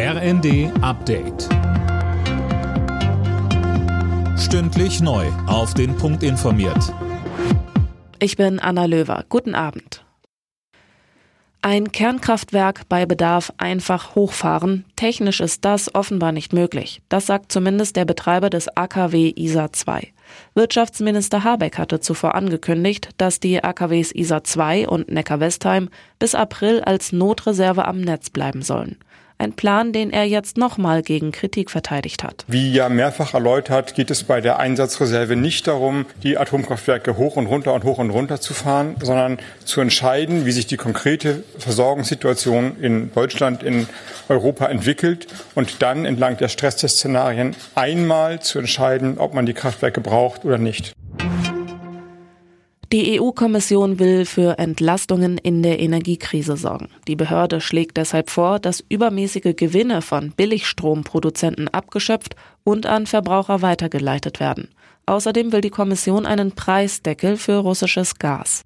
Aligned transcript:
RND 0.00 0.70
Update. 0.80 1.48
Stündlich 4.38 5.00
neu. 5.00 5.26
Auf 5.48 5.74
den 5.74 5.96
Punkt 5.96 6.22
informiert. 6.22 6.94
Ich 8.20 8.36
bin 8.36 8.60
Anna 8.60 8.84
Löwer. 8.84 9.24
Guten 9.28 9.56
Abend. 9.56 10.04
Ein 11.62 11.90
Kernkraftwerk 11.90 12.88
bei 12.88 13.06
Bedarf 13.06 13.52
einfach 13.58 14.14
hochfahren. 14.14 14.84
Technisch 14.94 15.40
ist 15.40 15.64
das 15.64 15.92
offenbar 15.92 16.30
nicht 16.30 16.52
möglich. 16.52 17.02
Das 17.08 17.26
sagt 17.26 17.50
zumindest 17.50 17.96
der 17.96 18.04
Betreiber 18.04 18.50
des 18.50 18.68
AKW 18.68 19.32
ISA 19.34 19.72
2. 19.72 20.12
Wirtschaftsminister 20.54 21.42
Habeck 21.42 21.76
hatte 21.76 21.98
zuvor 21.98 22.36
angekündigt, 22.36 23.08
dass 23.16 23.40
die 23.40 23.64
AKWs 23.64 24.12
ISA 24.12 24.44
2 24.44 24.86
und 24.86 25.10
Neckar-Westheim 25.10 25.88
bis 26.20 26.36
April 26.36 26.82
als 26.82 27.10
Notreserve 27.10 27.84
am 27.84 28.00
Netz 28.00 28.30
bleiben 28.30 28.62
sollen. 28.62 28.96
Ein 29.40 29.52
Plan, 29.52 29.92
den 29.92 30.10
er 30.12 30.24
jetzt 30.24 30.56
nochmal 30.56 31.02
gegen 31.02 31.30
Kritik 31.30 31.70
verteidigt 31.70 32.24
hat. 32.24 32.44
Wie 32.48 32.72
ja 32.72 32.88
mehrfach 32.88 33.34
erläutert, 33.34 33.94
geht 33.94 34.10
es 34.10 34.24
bei 34.24 34.40
der 34.40 34.58
Einsatzreserve 34.58 35.36
nicht 35.36 35.68
darum, 35.68 36.06
die 36.24 36.38
Atomkraftwerke 36.38 37.16
hoch 37.16 37.36
und 37.36 37.46
runter 37.46 37.72
und 37.72 37.84
hoch 37.84 37.98
und 37.98 38.10
runter 38.10 38.40
zu 38.40 38.52
fahren, 38.52 38.96
sondern 39.00 39.38
zu 39.64 39.80
entscheiden, 39.80 40.44
wie 40.44 40.50
sich 40.50 40.66
die 40.66 40.76
konkrete 40.76 41.44
Versorgungssituation 41.56 42.78
in 42.80 43.12
Deutschland, 43.14 43.62
in 43.62 43.86
Europa 44.28 44.66
entwickelt 44.66 45.28
und 45.54 45.82
dann 45.82 46.04
entlang 46.04 46.36
der 46.36 46.48
Stresstestszenarien 46.48 47.54
einmal 47.76 48.40
zu 48.40 48.58
entscheiden, 48.58 49.18
ob 49.18 49.34
man 49.34 49.46
die 49.46 49.54
Kraftwerke 49.54 50.00
braucht 50.00 50.44
oder 50.44 50.58
nicht. 50.58 50.94
Die 52.90 53.20
EU-Kommission 53.20 53.98
will 53.98 54.24
für 54.24 54.58
Entlastungen 54.58 55.36
in 55.36 55.62
der 55.62 55.78
Energiekrise 55.78 56.56
sorgen. 56.56 56.88
Die 57.06 57.16
Behörde 57.16 57.60
schlägt 57.60 57.98
deshalb 57.98 58.30
vor, 58.30 58.58
dass 58.58 58.82
übermäßige 58.88 59.54
Gewinne 59.54 60.00
von 60.00 60.30
Billigstromproduzenten 60.30 61.68
abgeschöpft 61.68 62.34
und 62.64 62.86
an 62.86 63.06
Verbraucher 63.06 63.60
weitergeleitet 63.60 64.40
werden. 64.40 64.70
Außerdem 65.04 65.52
will 65.52 65.60
die 65.60 65.68
Kommission 65.68 66.24
einen 66.24 66.52
Preisdeckel 66.52 67.36
für 67.36 67.56
russisches 67.56 68.18
Gas. 68.18 68.62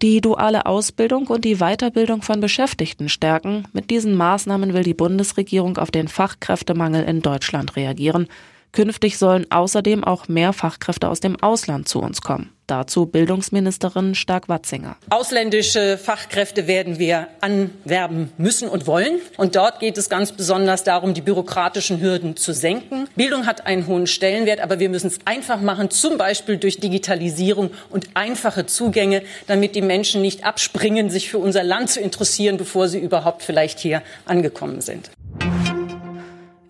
Die 0.00 0.20
duale 0.20 0.66
Ausbildung 0.66 1.26
und 1.26 1.44
die 1.44 1.56
Weiterbildung 1.56 2.22
von 2.22 2.38
Beschäftigten 2.40 3.08
stärken. 3.08 3.64
Mit 3.72 3.90
diesen 3.90 4.14
Maßnahmen 4.14 4.74
will 4.74 4.84
die 4.84 4.94
Bundesregierung 4.94 5.76
auf 5.76 5.90
den 5.90 6.06
Fachkräftemangel 6.06 7.02
in 7.02 7.20
Deutschland 7.20 7.74
reagieren. 7.74 8.28
Künftig 8.74 9.18
sollen 9.18 9.46
außerdem 9.50 10.02
auch 10.02 10.26
mehr 10.26 10.52
Fachkräfte 10.52 11.08
aus 11.08 11.20
dem 11.20 11.40
Ausland 11.40 11.88
zu 11.88 12.00
uns 12.00 12.20
kommen. 12.22 12.50
Dazu 12.66 13.06
Bildungsministerin 13.06 14.16
Stark-Watzinger. 14.16 14.96
Ausländische 15.10 15.96
Fachkräfte 15.96 16.66
werden 16.66 16.98
wir 16.98 17.28
anwerben 17.40 18.32
müssen 18.36 18.68
und 18.68 18.88
wollen. 18.88 19.20
Und 19.36 19.54
dort 19.54 19.78
geht 19.78 19.96
es 19.96 20.08
ganz 20.08 20.32
besonders 20.32 20.82
darum, 20.82 21.14
die 21.14 21.20
bürokratischen 21.20 22.00
Hürden 22.00 22.36
zu 22.36 22.52
senken. 22.52 23.06
Bildung 23.14 23.46
hat 23.46 23.64
einen 23.64 23.86
hohen 23.86 24.08
Stellenwert, 24.08 24.58
aber 24.58 24.80
wir 24.80 24.88
müssen 24.88 25.06
es 25.06 25.18
einfach 25.24 25.60
machen, 25.60 25.90
zum 25.90 26.18
Beispiel 26.18 26.56
durch 26.56 26.80
Digitalisierung 26.80 27.70
und 27.90 28.08
einfache 28.14 28.66
Zugänge, 28.66 29.22
damit 29.46 29.76
die 29.76 29.82
Menschen 29.82 30.20
nicht 30.20 30.44
abspringen, 30.44 31.10
sich 31.10 31.30
für 31.30 31.38
unser 31.38 31.62
Land 31.62 31.90
zu 31.90 32.00
interessieren, 32.00 32.56
bevor 32.56 32.88
sie 32.88 32.98
überhaupt 32.98 33.44
vielleicht 33.44 33.78
hier 33.78 34.02
angekommen 34.24 34.80
sind. 34.80 35.10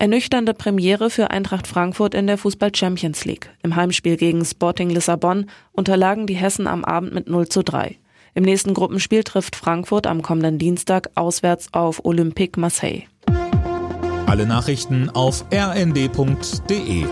Ernüchternde 0.04 0.52
Premiere 0.52 1.08
für 1.08 1.30
Eintracht 1.30 1.66
Frankfurt 1.66 2.12
in 2.12 2.26
der 2.26 2.36
Fußball 2.36 2.74
Champions 2.74 3.24
League. 3.24 3.48
Im 3.62 3.74
Heimspiel 3.74 4.18
gegen 4.18 4.44
Sporting 4.44 4.90
Lissabon 4.90 5.46
unterlagen 5.72 6.26
die 6.26 6.34
Hessen 6.34 6.66
am 6.66 6.84
Abend 6.84 7.14
mit 7.14 7.26
0 7.26 7.48
zu 7.48 7.64
3. 7.64 7.96
Im 8.34 8.42
nächsten 8.42 8.74
Gruppenspiel 8.74 9.24
trifft 9.24 9.56
Frankfurt 9.56 10.06
am 10.06 10.20
kommenden 10.20 10.58
Dienstag 10.58 11.08
auswärts 11.14 11.72
auf 11.72 12.04
Olympique 12.04 12.60
Marseille. 12.60 13.04
Alle 14.26 14.44
Nachrichten 14.44 15.08
auf 15.08 15.46
rnd.de 15.50 17.06